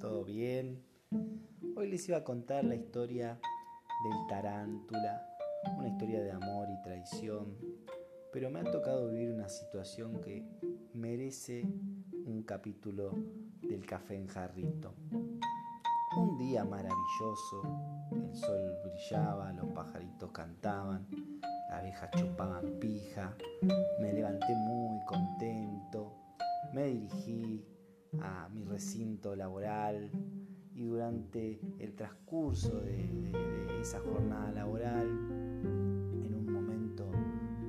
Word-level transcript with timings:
¿Todo 0.00 0.24
bien? 0.24 0.82
Hoy 1.76 1.90
les 1.90 2.08
iba 2.08 2.16
a 2.16 2.24
contar 2.24 2.64
la 2.64 2.76
historia 2.76 3.38
del 4.02 4.26
tarántula, 4.26 5.22
una 5.76 5.88
historia 5.88 6.22
de 6.22 6.30
amor 6.30 6.66
y 6.70 6.82
traición, 6.82 7.54
pero 8.32 8.48
me 8.48 8.60
ha 8.60 8.64
tocado 8.64 9.10
vivir 9.10 9.30
una 9.30 9.50
situación 9.50 10.18
que 10.22 10.48
merece 10.94 11.62
un 12.24 12.42
capítulo 12.44 13.12
del 13.60 13.84
café 13.84 14.16
en 14.16 14.28
jarrito. 14.28 14.94
Un 16.16 16.38
día 16.38 16.64
maravilloso, 16.64 18.08
el 18.12 18.34
sol 18.34 18.78
brillaba, 18.82 19.52
los 19.52 19.66
pajaritos 19.72 20.30
cantaban, 20.30 21.06
las 21.68 21.80
abejas 21.80 22.10
chupaban 22.12 22.78
pija, 22.80 23.36
me 24.00 24.10
levanté 24.10 24.54
muy 24.54 25.04
contento, 25.04 26.16
me 26.72 26.86
dirigí 26.86 27.77
a 28.20 28.48
mi 28.48 28.64
recinto 28.64 29.34
laboral 29.36 30.10
y 30.74 30.84
durante 30.84 31.60
el 31.78 31.94
transcurso 31.94 32.80
de, 32.80 33.08
esa 33.80 34.00
jornada 34.00 34.50
laboral, 34.52 35.06
en 35.06 36.34
un 36.34 36.52
momento 36.52 37.10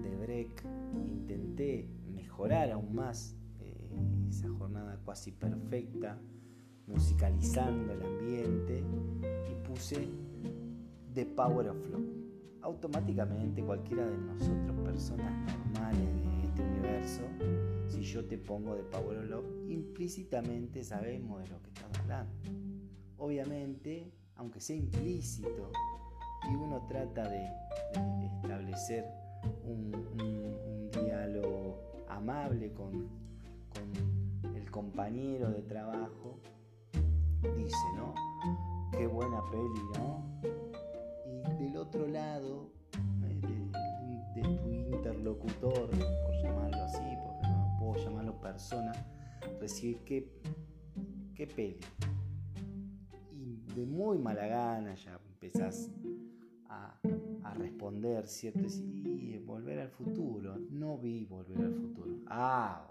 de 0.01 0.15
break, 0.15 0.63
intenté 1.07 1.87
mejorar 2.11 2.71
aún 2.71 2.95
más 2.95 3.35
eh, 3.59 4.27
esa 4.27 4.49
jornada 4.49 4.99
casi 5.05 5.31
perfecta, 5.31 6.19
musicalizando 6.87 7.93
el 7.93 8.01
ambiente 8.01 8.83
y 9.51 9.67
puse 9.67 10.07
The 11.13 11.25
Power 11.25 11.69
of 11.69 11.89
Love. 11.89 12.09
Automáticamente 12.61 13.63
cualquiera 13.63 14.05
de 14.05 14.17
nosotros, 14.17 14.75
personas 14.83 15.31
normales 15.57 15.99
de 15.99 16.43
este 16.43 16.61
universo, 16.61 17.21
yo 18.09 18.25
te 18.25 18.37
pongo 18.37 18.75
de 18.75 18.83
Power 18.83 19.19
of 19.19 19.25
Love, 19.25 19.69
implícitamente 19.69 20.83
sabemos 20.83 21.43
de 21.43 21.49
lo 21.49 21.61
que 21.61 21.69
estamos 21.69 21.99
hablando. 21.99 22.33
Obviamente, 23.17 24.11
aunque 24.35 24.59
sea 24.59 24.75
implícito, 24.75 25.71
y 26.49 26.55
uno 26.55 26.85
trata 26.87 27.29
de, 27.29 27.47
establecer 28.41 29.05
un, 29.63 30.89
diálogo 30.91 31.79
amable 32.07 32.73
con, 32.73 32.91
con 33.73 34.55
el 34.55 34.71
compañero 34.71 35.51
de 35.51 35.61
trabajo, 35.61 36.39
dice, 37.55 37.77
¿no? 37.95 38.15
Qué 38.91 39.05
buena 39.05 39.39
peli, 39.51 39.81
¿no? 39.95 40.25
Y 41.53 41.63
del 41.63 41.77
otro 41.77 42.07
lado, 42.07 42.71
eh, 43.23 43.39
de, 44.33 44.41
de 44.41 44.57
tu 44.57 44.71
interlocutor, 44.71 45.89
persona, 48.59 48.91
recibir 49.61 50.03
qué, 50.03 50.29
qué 51.33 51.47
peli. 51.47 51.79
Y 53.31 53.73
de 53.73 53.85
muy 53.85 54.17
mala 54.17 54.47
gana 54.47 54.95
ya 54.95 55.17
empezás 55.29 55.89
a, 56.67 56.99
a 57.45 57.53
responder, 57.53 58.27
¿cierto? 58.27 58.67
Y 58.93 59.37
volver 59.37 59.79
al 59.79 59.89
futuro. 59.89 60.57
No 60.71 60.97
vi 60.97 61.23
volver 61.23 61.57
al 61.57 61.73
futuro. 61.73 62.17
Ah, 62.27 62.85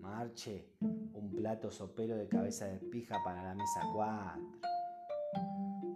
Marche, 0.00 0.70
un 0.80 1.34
plato 1.36 1.70
sopero 1.70 2.16
de 2.16 2.28
cabeza 2.28 2.64
de 2.64 2.78
pija 2.78 3.18
para 3.22 3.44
la 3.44 3.54
mesa 3.54 3.82
4. 3.92 4.42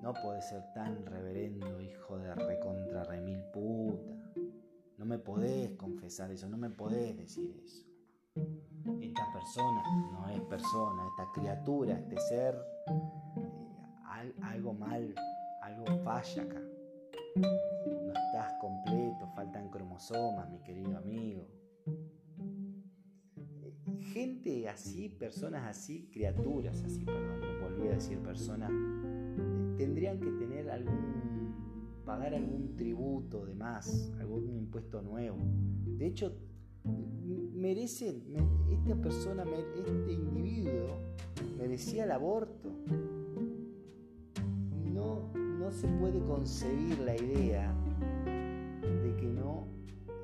No 0.03 0.13
puede 0.13 0.43
ser 0.43 0.63
tan 0.75 1.07
reverendo, 1.07 1.81
hijo 1.81 2.19
de 2.19 2.35
recontra 2.35 3.05
remil 3.05 3.41
puta. 3.51 4.21
No 4.99 5.07
me 5.07 5.17
podés 5.17 5.71
eso, 6.11 6.49
no 6.49 6.57
me 6.57 6.71
podés 6.71 7.17
decir 7.17 7.57
eso. 7.65 7.87
Esta 9.01 9.33
persona 9.33 9.83
no 10.13 10.29
es 10.29 10.41
persona, 10.43 11.03
esta 11.07 11.31
criatura, 11.33 11.99
este 11.99 12.19
ser, 12.19 12.55
eh, 12.89 14.35
algo 14.43 14.75
mal, 14.75 15.15
algo 15.63 15.85
falla 16.03 16.43
acá. 16.43 16.61
No 17.37 18.13
estás 18.13 18.55
completo, 18.61 19.29
faltan 19.37 19.71
cromosomas, 19.71 20.51
mi 20.51 20.59
querido 20.63 20.99
amigo. 20.99 21.47
Gente 24.13 24.69
así, 24.69 25.11
personas 25.11 25.65
así, 25.65 26.09
criaturas 26.13 26.83
así, 26.83 27.05
perdón, 27.05 27.61
volví 27.61 27.89
a 27.89 27.93
decir 27.93 28.19
personas, 28.21 28.71
eh, 28.73 29.75
tendrían 29.79 30.19
que 30.19 30.31
tener 30.33 30.71
algún 30.71 31.20
pagar 32.11 32.35
algún 32.35 32.75
tributo 32.75 33.47
de 33.47 33.55
más, 33.55 34.11
algún 34.19 34.51
impuesto 34.51 35.01
nuevo. 35.01 35.39
De 35.97 36.09
hecho, 36.09 36.35
merece, 37.55 38.21
esta 38.69 38.97
persona, 38.97 39.45
este 39.45 40.13
individuo 40.13 40.89
merecía 41.57 42.03
el 42.03 42.11
aborto. 42.11 42.69
No, 44.93 45.31
no 45.33 45.71
se 45.71 45.87
puede 45.87 46.19
concebir 46.25 46.99
la 46.99 47.15
idea 47.15 47.73
de 48.25 49.17
que 49.17 49.27
no 49.29 49.69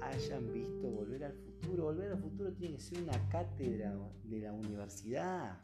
hayan 0.03 0.53
visto 0.53 0.91
volver 0.91 1.23
al 1.23 1.35
futuro. 1.35 1.85
Volver 1.85 2.11
al 2.11 2.19
futuro 2.19 2.53
tiene 2.53 2.75
que 2.75 2.83
ser 2.83 3.01
una 3.01 3.29
cátedra 3.29 3.97
de 4.25 4.41
la 4.41 4.53
universidad. 4.53 5.57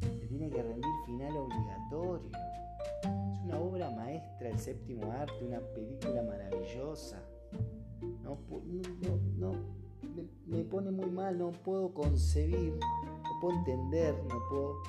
Se 0.00 0.26
tiene 0.26 0.48
que 0.48 0.62
rendir 0.62 0.90
final 1.04 1.36
obligatorio 1.36 2.30
maestra, 4.46 4.48
el 4.48 4.58
séptimo 4.58 5.12
arte, 5.12 5.44
una 5.44 5.60
película 5.60 6.22
maravillosa. 6.22 7.22
No, 8.22 8.38
no, 9.38 9.52
me, 10.46 10.64
pone 10.64 10.90
muy 10.90 11.10
mal, 11.10 11.38
no 11.38 11.52
puedo 11.52 11.92
concebir, 11.94 12.78
no 12.78 13.40
puedo 13.40 13.56
entender, 13.58 14.14
no 14.28 14.42
puedo 14.50 14.82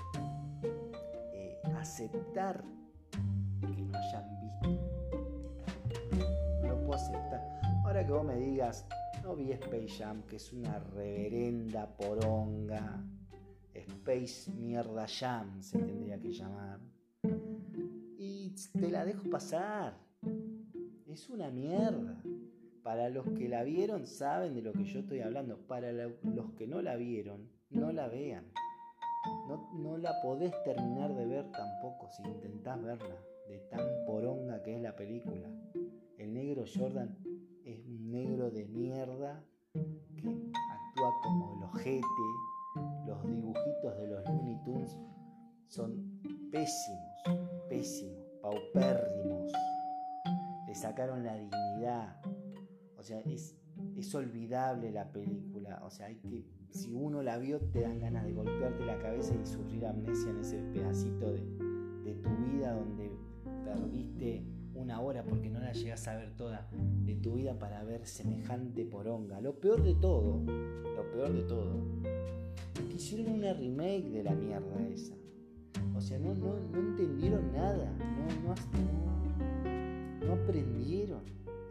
eh, 1.34 1.62
aceptar 1.78 2.63
que 3.62 3.67
no 3.67 3.97
hayan 3.97 4.40
visto. 4.41 4.69
No 6.62 6.67
lo 6.69 6.78
puedo 6.81 6.94
aceptar. 6.94 7.59
Ahora 7.85 8.06
que 8.06 8.12
vos 8.12 8.25
me 8.25 8.38
digas, 8.38 8.85
no 9.23 9.35
vi 9.35 9.51
Space 9.51 9.90
Jam, 9.90 10.23
que 10.23 10.38
es 10.38 10.51
una 10.51 10.79
reverenda 10.79 11.88
poronga. 11.96 13.03
Space 13.73 14.51
Mierda 14.51 15.06
Jam 15.07 15.62
se 15.62 15.78
tendría 15.78 16.19
que 16.19 16.31
llamar 16.31 16.79
te 18.17 18.89
la 18.89 19.05
dejo 19.05 19.29
pasar. 19.29 19.97
Es 21.07 21.29
una 21.29 21.50
mierda. 21.50 22.22
Para 22.83 23.09
los 23.09 23.25
que 23.31 23.50
la 23.50 23.63
vieron 23.63 24.07
saben 24.07 24.55
de 24.55 24.61
lo 24.61 24.73
que 24.73 24.85
yo 24.85 25.00
estoy 25.00 25.19
hablando. 25.19 25.57
Para 25.67 25.91
los 25.91 26.51
que 26.57 26.67
no 26.67 26.81
la 26.81 26.95
vieron, 26.95 27.50
no 27.69 27.91
la 27.91 28.07
vean. 28.07 28.45
No, 29.47 29.69
no 29.73 29.97
la 29.97 30.22
podés 30.22 30.53
terminar 30.63 31.13
de 31.13 31.25
ver 31.25 31.51
tampoco 31.51 32.09
si 32.09 32.23
intentás 32.23 32.81
verla. 32.81 33.17
De 33.50 33.59
tan 33.69 33.85
poronga 34.05 34.61
que 34.63 34.75
es 34.75 34.81
la 34.81 34.95
película. 34.95 35.49
El 36.17 36.34
negro 36.34 36.63
Jordan 36.73 37.17
es 37.63 37.85
un 37.85 38.11
negro 38.11 38.49
de 38.49 38.66
mierda 38.66 39.44
que 39.73 39.79
actúa 40.19 41.13
como 41.23 41.57
el 41.57 41.63
ojete. 41.63 42.03
Los 43.05 43.23
dibujitos 43.25 43.97
de 43.97 44.07
los 44.07 44.25
Looney 44.25 44.63
Tunes 44.63 44.97
son 45.67 46.22
pésimos, 46.51 47.06
pésimos 47.78 48.18
paupérrimos, 48.42 49.52
le 50.68 50.74
sacaron 50.74 51.24
la 51.24 51.36
dignidad. 51.36 52.20
O 52.98 53.04
sea, 53.04 53.20
es, 53.22 53.56
es 53.96 54.16
olvidable 54.16 54.92
la 54.92 55.12
película. 55.12 55.82
O 55.86 55.92
sea, 55.92 56.08
hay 56.08 56.16
que, 56.16 56.46
si 56.72 56.94
uno 56.94 57.22
la 57.22 57.38
vio, 57.38 57.60
te 57.60 57.82
dan 57.82 58.00
ganas 58.00 58.26
de 58.26 58.34
golpearte 58.34 58.84
la 58.86 58.98
cabeza 58.98 59.36
y 59.36 59.46
sufrir 59.46 59.86
amnesia 59.86 60.32
en 60.32 60.40
ese 60.40 60.58
pedacito 60.74 61.32
de, 61.32 61.44
de 62.04 62.16
tu 62.16 62.30
vida 62.52 62.74
donde 62.74 63.12
perdiste 63.64 64.44
una 64.74 65.02
hora 65.02 65.24
porque 65.24 65.50
no 65.50 65.59
la 65.59 65.74
llegas 65.74 66.08
a 66.08 66.16
ver 66.16 66.36
toda 66.36 66.70
de 66.72 67.16
tu 67.16 67.34
vida 67.34 67.58
para 67.59 67.84
ver 67.84 68.06
semejante 68.08 68.85
poronga. 68.85 69.40
Lo 69.40 69.59
peor 69.59 69.84
de 69.84 69.94
todo, 69.96 70.40
lo 70.46 71.12
peor 71.12 71.34
de 71.34 71.44
todo, 71.44 71.84
es 72.73 72.85
que 72.90 72.96
hicieron 72.96 73.34
una 73.34 73.53
remake 73.53 74.09
de 74.09 74.23
la 74.23 74.34
mierda 74.34 74.88
esa. 74.88 75.16
O 75.97 76.02
sea, 76.02 76.20
no, 76.20 76.35
no, 76.35 76.53
no 76.72 76.79
entendieron 76.79 77.52
nada, 77.52 77.91
no, 78.44 78.53
no, 80.28 80.34
aprendieron. 80.34 81.23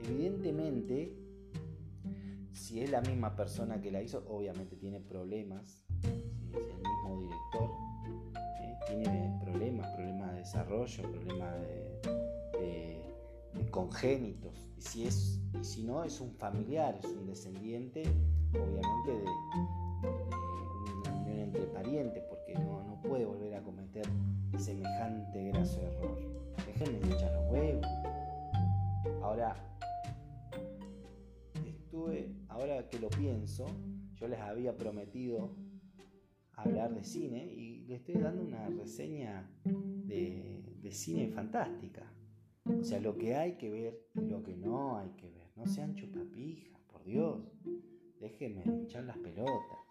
Evidentemente, 0.03 1.17
si 2.53 2.81
es 2.81 2.91
la 2.91 3.01
misma 3.03 3.37
persona 3.37 3.81
que 3.81 3.93
la 3.93 4.03
hizo, 4.03 4.25
obviamente 4.29 4.75
tiene 4.75 4.99
problemas. 5.01 5.85
Si 6.03 6.09
es 6.57 6.67
el 6.67 6.83
mismo 6.83 7.21
director, 7.21 7.71
eh, 8.35 8.75
tiene 8.89 9.39
problemas, 9.45 9.95
problemas 9.95 10.33
de 10.33 10.39
desarrollo, 10.39 11.03
problemas 11.13 11.55
de, 11.61 13.03
congénitos. 13.71 14.69
Y 14.77 14.83
si, 14.83 15.07
es, 15.07 15.41
y 15.61 15.65
si 15.65 15.85
no, 15.85 16.03
es 16.03 16.21
un 16.21 16.35
familiar, 16.35 16.99
es 16.99 17.11
un 17.13 17.27
descendiente, 17.27 18.03
obviamente, 18.53 19.13
de, 19.13 20.36
entre 21.57 21.73
parientes, 21.73 22.23
porque 22.29 22.55
no, 22.55 22.83
no 22.83 23.01
puede 23.01 23.25
volver 23.25 23.55
a 23.55 23.63
cometer 23.63 24.05
semejante 24.59 25.49
graso 25.49 25.81
error. 25.83 26.19
Déjenme 26.67 26.99
de 27.01 27.15
echar 27.15 27.33
los 27.33 27.51
huevos. 27.51 27.87
Ahora, 29.23 29.57
estuve, 31.67 32.31
ahora 32.49 32.89
que 32.89 32.99
lo 32.99 33.09
pienso, 33.09 33.67
yo 34.15 34.29
les 34.29 34.39
había 34.41 34.77
prometido 34.77 35.51
hablar 36.53 36.95
de 36.95 37.05
cine 37.05 37.45
y 37.47 37.85
le 37.87 37.97
estoy 37.97 38.17
dando 38.17 38.43
una 38.43 38.69
reseña 38.69 39.51
de, 39.65 40.63
de 40.81 40.93
cine 40.93 41.29
fantástica. 41.29 42.13
O 42.65 42.83
sea, 42.83 43.01
lo 43.01 43.17
que 43.17 43.35
hay 43.35 43.57
que 43.57 43.71
ver 43.71 44.09
y 44.15 44.21
lo 44.27 44.43
que 44.43 44.57
no 44.57 44.99
hay 44.99 45.11
que 45.11 45.31
ver. 45.31 45.47
No 45.57 45.67
sean 45.67 45.95
chupapijas, 45.95 46.81
por 46.91 47.05
Dios. 47.05 47.41
Déjenme 48.21 48.65
echar 48.83 49.05
las 49.05 49.17
pelotas. 49.19 49.86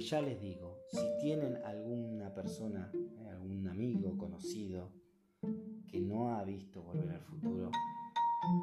Ya 0.00 0.20
les 0.20 0.40
digo, 0.40 0.80
si 0.90 1.06
tienen 1.20 1.56
alguna 1.64 2.32
persona, 2.34 2.90
eh, 2.94 3.28
algún 3.30 3.66
amigo 3.68 4.16
conocido 4.16 4.90
que 5.88 6.00
no 6.00 6.34
ha 6.34 6.44
visto 6.44 6.82
Volver 6.82 7.10
al 7.10 7.20
Futuro, 7.20 7.70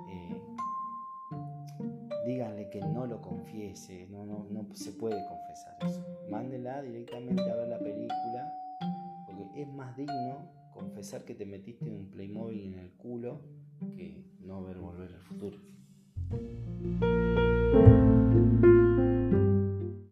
eh, 0.10 0.42
díganle 2.26 2.70
que 2.70 2.82
no 2.82 3.06
lo 3.08 3.22
confiese, 3.22 4.08
no, 4.10 4.26
no, 4.26 4.46
no 4.50 4.68
se 4.74 4.92
puede 4.94 5.24
confesar 5.26 5.78
eso. 5.88 6.06
Mándela 6.30 6.82
directamente 6.82 7.50
a 7.50 7.56
ver 7.56 7.68
la 7.68 7.80
película, 7.80 8.54
porque 9.26 9.62
es 9.62 9.68
más 9.68 9.96
digno 9.96 10.50
confesar 10.74 11.24
que 11.24 11.36
te 11.36 11.46
metiste 11.46 11.90
un 11.90 12.10
Playmobil 12.10 12.74
en 12.74 12.80
el 12.80 12.92
culo 12.92 13.42
que 13.96 14.24
no 14.40 14.64
ver 14.64 14.78
Volver 14.78 15.14
al 15.14 15.22
Futuro. 15.22 15.60